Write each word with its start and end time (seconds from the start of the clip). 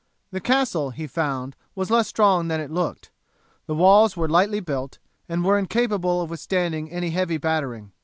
The 0.31 0.41
castle 0.41 0.89
he 0.89 1.05
found 1.05 1.55
was 1.75 1.91
less 1.91 2.07
strong 2.07 2.47
than 2.47 2.59
it 2.59 2.71
looked. 2.71 3.11
The 3.67 3.75
walls 3.75 4.17
were 4.17 4.27
lightly 4.27 4.59
built, 4.59 4.97
and 5.29 5.45
were 5.45 5.59
incapable 5.59 6.23
of 6.23 6.31
withstanding 6.31 6.89
any 6.89 7.11
heavy 7.11 7.37
battering. 7.37 7.91